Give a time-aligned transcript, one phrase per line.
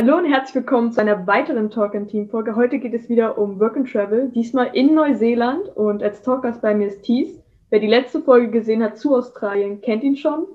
[0.00, 2.54] Hallo und herzlich willkommen zu einer weiteren Talk and Team Folge.
[2.54, 6.72] Heute geht es wieder um Work and Travel, diesmal in Neuseeland und als Talkgast bei
[6.72, 7.40] mir ist Thies.
[7.70, 10.46] Wer die letzte Folge gesehen hat zu Australien, kennt ihn schon.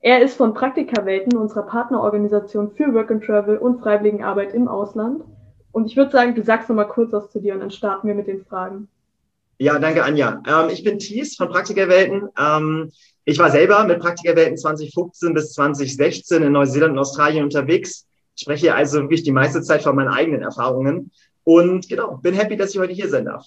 [0.00, 5.22] Er ist von Praktikawelten, unserer Partnerorganisation für Work and Travel und Freiwilligenarbeit im Ausland.
[5.70, 8.08] Und ich würde sagen, du sagst noch mal kurz was zu dir und dann starten
[8.08, 8.88] wir mit den Fragen.
[9.58, 10.42] Ja, danke Anja.
[10.44, 12.30] Ähm, ich bin Thies von Praktikerwelten.
[12.36, 12.90] Ähm,
[13.24, 18.07] ich war selber mit Praktikerwelten 2015 bis 2016 in Neuseeland und Australien unterwegs
[18.38, 21.10] spreche also wirklich die meiste Zeit von meinen eigenen Erfahrungen.
[21.44, 23.46] Und genau, bin happy, dass ich heute hier sein darf.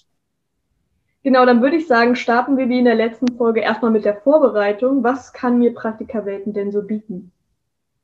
[1.24, 4.16] Genau, dann würde ich sagen, starten wir wie in der letzten Folge erstmal mit der
[4.16, 5.04] Vorbereitung.
[5.04, 7.30] Was kann mir Praktikerwelten denn so bieten?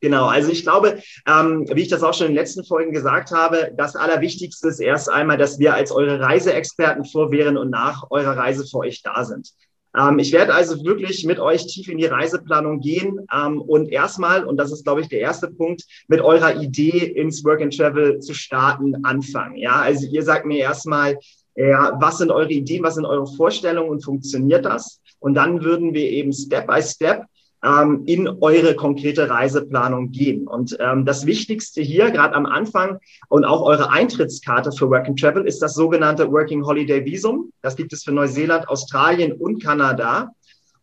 [0.01, 3.33] Genau, also ich glaube, ähm, wie ich das auch schon in den letzten Folgen gesagt
[3.33, 8.05] habe, das Allerwichtigste ist erst einmal, dass wir als eure Reiseexperten vor, während und nach
[8.11, 9.51] eurer Reise für euch da sind.
[9.97, 14.45] Ähm, ich werde also wirklich mit euch tief in die Reiseplanung gehen ähm, und erstmal,
[14.45, 18.19] und das ist, glaube ich, der erste Punkt, mit eurer Idee ins Work and Travel
[18.21, 19.57] zu starten, anfangen.
[19.57, 21.19] Ja, also ihr sagt mir erstmal,
[21.55, 25.01] ja, was sind eure Ideen, was sind eure Vorstellungen und funktioniert das?
[25.19, 27.25] Und dann würden wir eben Step by Step
[27.65, 30.47] ähm, in eure konkrete Reiseplanung gehen.
[30.47, 35.21] Und ähm, das Wichtigste hier, gerade am Anfang und auch eure Eintrittskarte für Work and
[35.21, 37.53] Travel, ist das sogenannte Working Holiday Visum.
[37.63, 40.31] Das gibt es für Neuseeland, Australien und Kanada.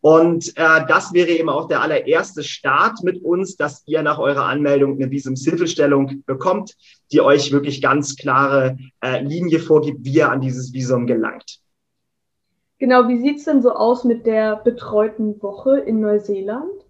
[0.01, 4.45] Und äh, das wäre eben auch der allererste Start mit uns, dass ihr nach eurer
[4.45, 6.75] Anmeldung eine Visumshilfestellung bekommt,
[7.11, 11.59] die euch wirklich ganz klare äh, Linie vorgibt, wie ihr an dieses Visum gelangt.
[12.77, 16.85] Genau, wie sieht es denn so aus mit der betreuten Woche in Neuseeland?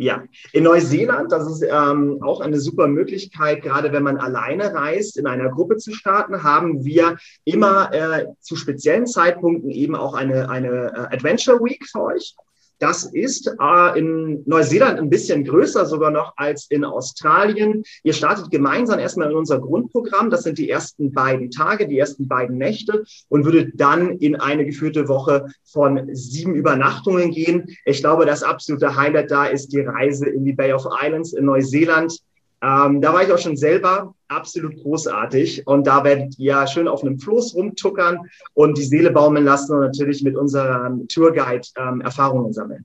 [0.00, 0.22] Ja,
[0.52, 5.26] in Neuseeland, das ist ähm, auch eine super Möglichkeit, gerade wenn man alleine reist, in
[5.26, 10.92] einer Gruppe zu starten, haben wir immer äh, zu speziellen Zeitpunkten eben auch eine, eine
[10.94, 12.36] äh, Adventure Week für euch.
[12.78, 17.82] Das ist äh, in Neuseeland ein bisschen größer sogar noch als in Australien.
[18.04, 20.30] Ihr startet gemeinsam erstmal in unser Grundprogramm.
[20.30, 24.64] Das sind die ersten beiden Tage, die ersten beiden Nächte und würdet dann in eine
[24.64, 27.66] geführte Woche von sieben Übernachtungen gehen.
[27.84, 31.46] Ich glaube, das absolute Highlight da ist die Reise in die Bay of Islands in
[31.46, 32.20] Neuseeland.
[32.62, 35.66] Ähm, da war ich auch schon selber absolut großartig.
[35.66, 39.80] Und da werdet ihr schön auf einem Floß rumtuckern und die Seele baumeln lassen und
[39.80, 42.84] natürlich mit unserem Tourguide ähm, Erfahrungen sammeln.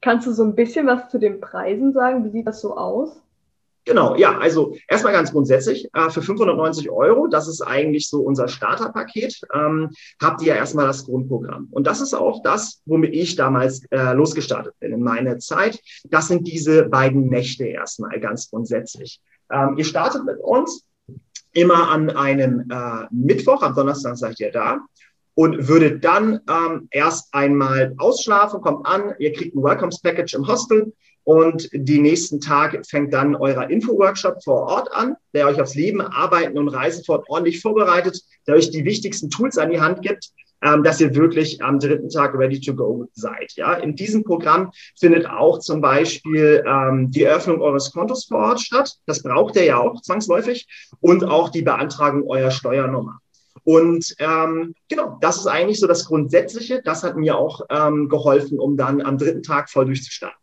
[0.00, 2.24] Kannst du so ein bisschen was zu den Preisen sagen?
[2.24, 3.20] Wie sieht das so aus?
[3.90, 8.46] Genau, ja, also erstmal ganz grundsätzlich, äh, für 590 Euro, das ist eigentlich so unser
[8.46, 9.90] Starterpaket, ähm,
[10.22, 11.66] habt ihr ja erstmal das Grundprogramm.
[11.72, 15.80] Und das ist auch das, womit ich damals äh, losgestartet bin in meiner Zeit.
[16.04, 19.20] Das sind diese beiden Nächte erstmal ganz grundsätzlich.
[19.50, 20.86] Ähm, ihr startet mit uns
[21.52, 24.78] immer an einem äh, Mittwoch, am Donnerstag seid ihr da
[25.34, 30.46] und würdet dann ähm, erst einmal ausschlafen, kommt an, ihr kriegt ein Welcomes Package im
[30.46, 30.92] Hostel
[31.24, 36.00] und die nächsten Tage fängt dann euer Info-Workshop vor Ort an, der euch aufs Leben,
[36.00, 40.30] Arbeiten und Reisen fort ordentlich vorbereitet, der euch die wichtigsten Tools an die Hand gibt,
[40.62, 43.52] ähm, dass ihr wirklich am dritten Tag ready to go seid.
[43.54, 48.60] Ja, in diesem Programm findet auch zum Beispiel ähm, die Eröffnung eures Kontos vor Ort
[48.60, 48.94] statt.
[49.06, 50.66] Das braucht ihr ja auch zwangsläufig
[51.00, 53.18] und auch die Beantragung eurer Steuernummer.
[53.64, 56.82] Und ähm, genau, das ist eigentlich so das Grundsätzliche.
[56.82, 60.40] Das hat mir auch ähm, geholfen, um dann am dritten Tag voll durchzustarten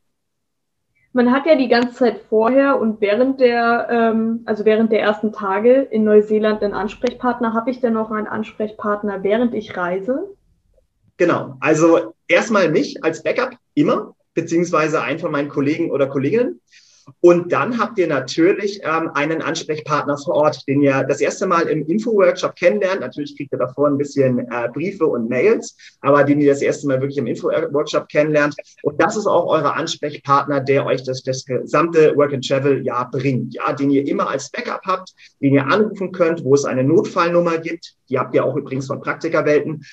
[1.13, 5.31] man hat ja die ganze Zeit vorher und während der, ähm, also während der ersten
[5.31, 7.53] Tage in Neuseeland einen Ansprechpartner.
[7.53, 10.35] Habe ich denn noch einen Ansprechpartner, während ich reise?
[11.17, 16.61] Genau, also erstmal mich als Backup immer, beziehungsweise einen von meinen Kollegen oder Kolleginnen.
[17.21, 21.67] Und dann habt ihr natürlich ähm, einen Ansprechpartner vor Ort, den ihr das erste Mal
[21.67, 23.01] im Info-Workshop kennenlernt.
[23.01, 26.87] Natürlich kriegt ihr davor ein bisschen äh, Briefe und Mails, aber den ihr das erste
[26.87, 28.55] Mal wirklich im Info-Workshop kennenlernt.
[28.83, 33.53] Und das ist auch euer Ansprechpartner, der euch das, das gesamte Work-and-Travel-Jahr bringt.
[33.53, 37.57] Ja, den ihr immer als Backup habt, den ihr anrufen könnt, wo es eine Notfallnummer
[37.57, 37.95] gibt.
[38.09, 39.83] Die habt ihr auch übrigens von Praktikerwelten.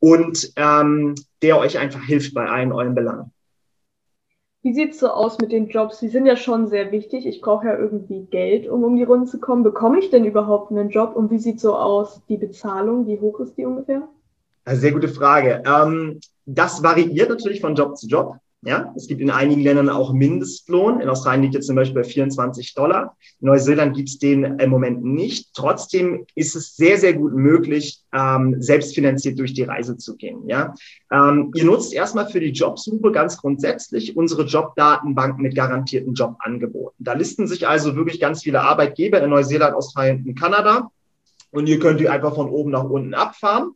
[0.00, 3.33] Und ähm, der euch einfach hilft bei allen euren Belangen.
[4.64, 5.98] Wie sieht's so aus mit den Jobs?
[5.98, 7.26] Die sind ja schon sehr wichtig.
[7.26, 9.62] Ich brauche ja irgendwie Geld, um um die Runde zu kommen.
[9.62, 11.14] Bekomme ich denn überhaupt einen Job?
[11.14, 13.06] Und wie sieht so aus die Bezahlung?
[13.06, 14.08] Wie hoch ist die ungefähr?
[14.64, 15.62] Sehr gute Frage.
[15.66, 18.36] Ähm, das variiert natürlich von Job zu Job.
[18.66, 21.00] Ja, es gibt in einigen Ländern auch Mindestlohn.
[21.00, 23.16] In Australien liegt jetzt zum Beispiel bei 24 Dollar.
[23.40, 25.50] In Neuseeland gibt es den im Moment nicht.
[25.54, 30.48] Trotzdem ist es sehr, sehr gut möglich, ähm, selbstfinanziert durch die Reise zu gehen.
[30.48, 30.74] Ja,
[31.12, 37.04] ähm, ihr nutzt erstmal für die Jobsuche ganz grundsätzlich unsere Jobdatenbank mit garantierten Jobangeboten.
[37.04, 40.90] Da listen sich also wirklich ganz viele Arbeitgeber in Neuseeland, Australien und Kanada.
[41.50, 43.72] Und ihr könnt die einfach von oben nach unten abfahren.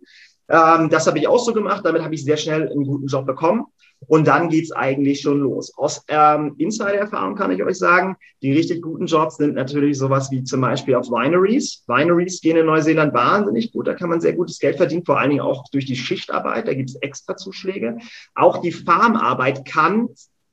[0.49, 1.85] Ähm, das habe ich auch so gemacht.
[1.85, 3.67] Damit habe ich sehr schnell einen guten Job bekommen.
[4.07, 5.77] Und dann geht's eigentlich schon los.
[5.77, 10.45] Aus ähm, Insider-Erfahrung kann ich euch sagen, die richtig guten Jobs sind natürlich sowas wie
[10.45, 11.83] zum Beispiel auf Wineries.
[11.89, 13.89] Wineries gehen in Neuseeland wahnsinnig gut.
[13.89, 16.69] Da kann man sehr gutes Geld verdienen, vor allen Dingen auch durch die Schichtarbeit.
[16.69, 17.99] Da gibt's extra Zuschläge.
[18.37, 20.09] Auch die Farmarbeit kann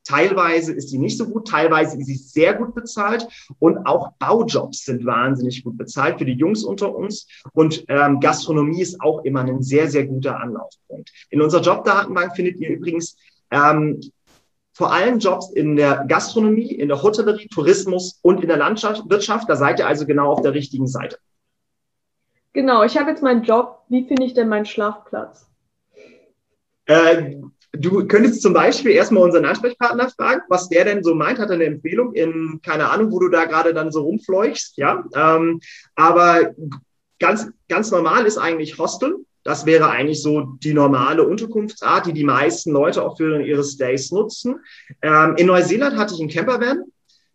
[0.05, 4.85] Teilweise ist die nicht so gut, teilweise ist sie sehr gut bezahlt und auch Baujobs
[4.85, 9.41] sind wahnsinnig gut bezahlt für die Jungs unter uns und ähm, Gastronomie ist auch immer
[9.41, 11.11] ein sehr, sehr guter Anlaufpunkt.
[11.31, 13.17] In unserer Jobdatenbank findet ihr übrigens
[13.49, 13.99] ähm,
[14.73, 19.49] vor allem Jobs in der Gastronomie, in der Hotellerie, Tourismus und in der Landwirtschaft.
[19.49, 21.17] Da seid ihr also genau auf der richtigen Seite.
[22.53, 23.83] Genau, ich habe jetzt meinen Job.
[23.89, 25.47] Wie finde ich denn meinen Schlafplatz?
[26.85, 27.37] Äh,
[27.77, 31.55] du könntest zum Beispiel erstmal unseren Ansprechpartner fragen, was der denn so meint, hat er
[31.55, 35.03] eine Empfehlung in, keine Ahnung, wo du da gerade dann so rumfleuchst, ja.
[35.15, 35.59] Ähm,
[35.95, 36.53] aber
[37.19, 39.15] ganz, ganz normal ist eigentlich Hostel.
[39.43, 44.11] Das wäre eigentlich so die normale Unterkunftsart, die die meisten Leute auch für ihre Stays
[44.11, 44.55] nutzen.
[45.03, 46.83] Ähm, in Neuseeland hatte ich einen Campervan.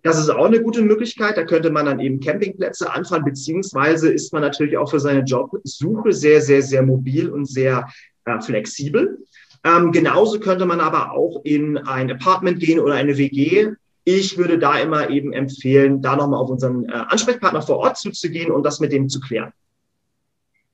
[0.02, 1.36] Das ist auch eine gute Möglichkeit.
[1.36, 6.12] Da könnte man dann eben Campingplätze anfahren, beziehungsweise ist man natürlich auch für seine Jobsuche
[6.12, 7.86] sehr, sehr, sehr mobil und sehr
[8.24, 9.18] äh, flexibel.
[9.64, 13.72] Ähm, genauso könnte man aber auch in ein Apartment gehen oder eine WG.
[14.04, 18.50] Ich würde da immer eben empfehlen, da nochmal auf unseren äh, Ansprechpartner vor Ort zuzugehen
[18.50, 19.52] und das mit dem zu klären.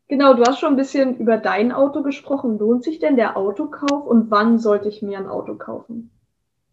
[0.08, 2.58] Genau, du hast schon ein bisschen über dein Auto gesprochen.
[2.58, 6.10] Lohnt sich denn der Autokauf und wann sollte ich mir ein Auto kaufen?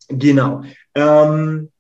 [0.08, 0.62] Genau.
[0.94, 1.72] Ähm,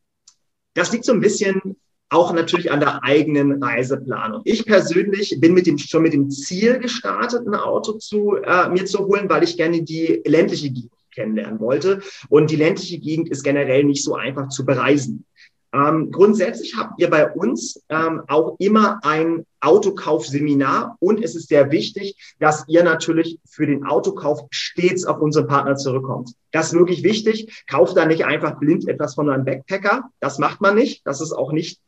[0.74, 1.78] das liegt so ein bisschen
[2.14, 4.42] auch natürlich an der eigenen Reiseplanung.
[4.46, 8.86] Ich persönlich bin mit dem, schon mit dem Ziel gestartet, ein Auto zu, äh, mir
[8.86, 12.02] zu holen, weil ich gerne die ländliche Gegend kennenlernen wollte.
[12.30, 15.26] Und die ländliche Gegend ist generell nicht so einfach zu bereisen.
[15.74, 21.72] Ähm, grundsätzlich habt ihr bei uns ähm, auch immer ein Autokaufseminar und es ist sehr
[21.72, 26.34] wichtig, dass ihr natürlich für den Autokauf stets auf unseren Partner zurückkommt.
[26.52, 27.64] Das ist wirklich wichtig.
[27.68, 30.12] Kauft da nicht einfach blind etwas von einem Backpacker.
[30.20, 31.02] Das macht man nicht.
[31.08, 31.80] Das ist auch nicht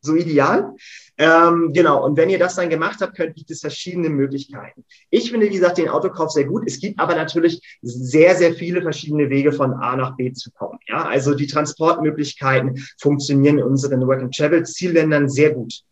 [0.00, 0.74] so ideal.
[1.18, 4.84] Ähm, genau, und wenn ihr das dann gemacht habt, könnt, gibt es verschiedene Möglichkeiten.
[5.10, 6.64] Ich finde, wie gesagt, den Autokauf sehr gut.
[6.66, 10.78] Es gibt aber natürlich sehr, sehr viele verschiedene Wege von A nach B zu kommen.
[10.88, 15.82] Ja, also die Transportmöglichkeiten funktionieren in unseren Work-and-Travel-Zielländern sehr gut.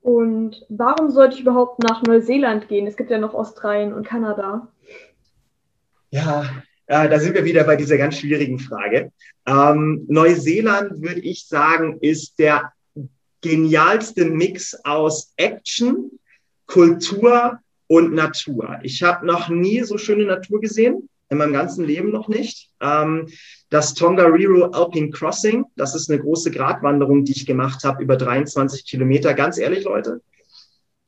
[0.00, 2.86] Und warum sollte ich überhaupt nach Neuseeland gehen?
[2.86, 4.68] Es gibt ja noch Australien und Kanada.
[6.10, 6.44] Ja,
[6.88, 9.12] äh, da sind wir wieder bei dieser ganz schwierigen Frage.
[9.46, 12.72] Ähm, Neuseeland, würde ich sagen, ist der
[13.42, 16.10] genialste Mix aus Action,
[16.66, 18.78] Kultur und Natur.
[18.82, 22.70] Ich habe noch nie so schöne Natur gesehen, in meinem ganzen Leben noch nicht.
[22.80, 23.28] Ähm,
[23.68, 28.86] das Tongariro Alpine Crossing, das ist eine große Gratwanderung, die ich gemacht habe, über 23
[28.86, 29.34] Kilometer.
[29.34, 30.22] Ganz ehrlich, Leute,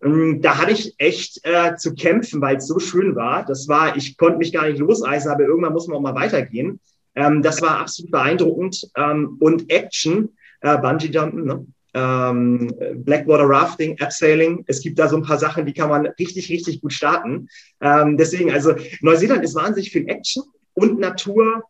[0.00, 3.44] da hatte ich echt äh, zu kämpfen, weil es so schön war.
[3.44, 6.80] Das war, ich konnte mich gar nicht loseisen, aber irgendwann muss man auch mal weitergehen.
[7.14, 8.90] Ähm, das war absolut beeindruckend.
[8.96, 10.30] Ähm, und Action,
[10.62, 11.66] äh, Bungee Jumpen, ne?
[11.92, 12.72] ähm,
[13.04, 14.64] Blackwater Rafting, Abseiling.
[14.66, 17.48] Es gibt da so ein paar Sachen, die kann man richtig, richtig gut starten.
[17.80, 21.64] Ähm, deswegen, also Neuseeland ist wahnsinnig viel Action und Natur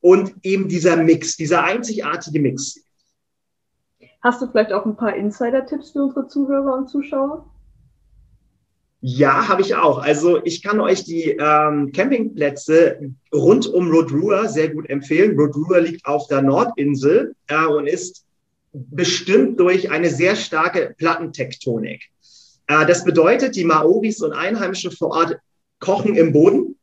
[0.00, 2.80] und eben dieser Mix, dieser einzigartige Mix.
[4.22, 7.50] Hast du vielleicht auch ein paar Insider-Tipps für unsere Zuhörer und Zuschauer?
[9.06, 9.98] Ja, habe ich auch.
[9.98, 13.00] Also ich kann euch die ähm, Campingplätze
[13.34, 15.38] rund um Rotorua sehr gut empfehlen.
[15.38, 18.24] Rotorua liegt auf der Nordinsel äh, und ist
[18.72, 22.04] bestimmt durch eine sehr starke Plattentektonik.
[22.66, 25.36] Äh, das bedeutet, die Maoris und Einheimischen vor Ort
[25.80, 26.78] kochen im Boden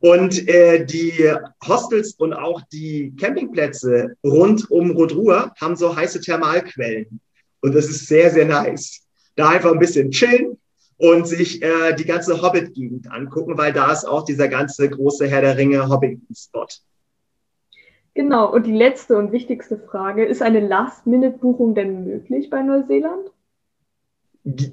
[0.00, 1.30] und äh, die
[1.68, 7.20] Hostels und auch die Campingplätze rund um Rotorua haben so heiße Thermalquellen.
[7.60, 9.02] Und das ist sehr, sehr nice.
[9.36, 10.56] Da einfach ein bisschen chillen,
[11.00, 15.40] und sich äh, die ganze Hobbit-Gegend angucken, weil da ist auch dieser ganze große Herr
[15.40, 16.66] der Ringe Hobbit-Spot.
[18.14, 23.30] Genau, und die letzte und wichtigste Frage, ist eine Last-Minute-Buchung denn möglich bei Neuseeland?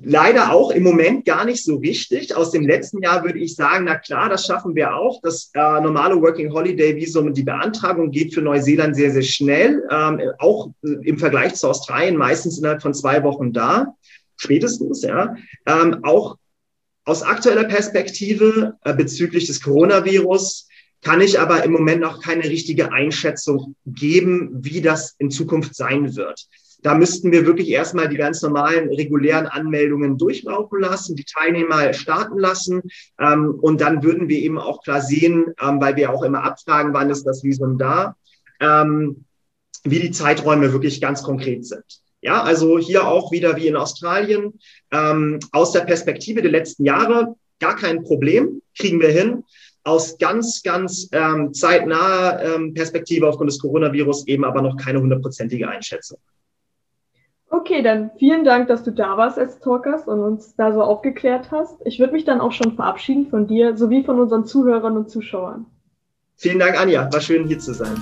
[0.03, 2.35] Leider auch im Moment gar nicht so richtig.
[2.35, 5.21] Aus dem letzten Jahr würde ich sagen, na klar, das schaffen wir auch.
[5.21, 9.83] Das äh, normale Working Holiday Visum, die Beantragung geht für Neuseeland sehr, sehr schnell.
[9.91, 13.93] Ähm, auch im Vergleich zu Australien meistens innerhalb von zwei Wochen da
[14.37, 15.35] spätestens, ja.
[15.65, 16.37] Ähm, auch
[17.05, 20.67] aus aktueller Perspektive äh, bezüglich des Coronavirus
[21.01, 26.15] kann ich aber im Moment noch keine richtige Einschätzung geben, wie das in Zukunft sein
[26.15, 26.47] wird.
[26.83, 32.37] Da müssten wir wirklich erstmal die ganz normalen regulären Anmeldungen durchlaufen lassen, die Teilnehmer starten
[32.37, 32.81] lassen.
[33.19, 36.93] Ähm, und dann würden wir eben auch klar sehen, ähm, weil wir auch immer abfragen,
[36.93, 38.15] wann ist das Visum da,
[38.59, 39.25] ähm,
[39.83, 42.01] wie die Zeiträume wirklich ganz konkret sind.
[42.21, 44.59] Ja, also hier auch wieder wie in Australien,
[44.91, 49.43] ähm, aus der Perspektive der letzten Jahre gar kein Problem, kriegen wir hin.
[49.83, 55.69] Aus ganz, ganz ähm, zeitnaher ähm, Perspektive aufgrund des Coronavirus eben aber noch keine hundertprozentige
[55.69, 56.17] Einschätzung.
[57.49, 61.51] Okay, dann vielen Dank, dass du da warst als Talkers und uns da so aufgeklärt
[61.51, 61.77] hast.
[61.85, 65.65] Ich würde mich dann auch schon verabschieden von dir sowie von unseren Zuhörern und Zuschauern.
[66.35, 67.11] Vielen Dank, Anja.
[67.11, 67.95] War schön, hier zu sein.